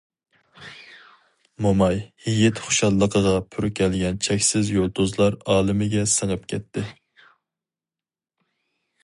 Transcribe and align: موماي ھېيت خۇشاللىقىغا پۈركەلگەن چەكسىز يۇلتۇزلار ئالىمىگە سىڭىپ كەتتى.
موماي 1.65 1.99
ھېيت 2.27 2.61
خۇشاللىقىغا 2.67 3.33
پۈركەلگەن 3.57 4.17
چەكسىز 4.29 4.73
يۇلتۇزلار 4.77 5.39
ئالىمىگە 5.57 6.09
سىڭىپ 6.15 6.51
كەتتى. 6.55 6.87